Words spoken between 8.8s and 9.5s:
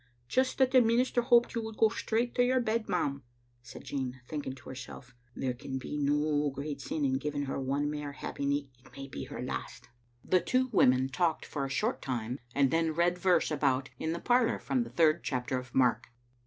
it may be her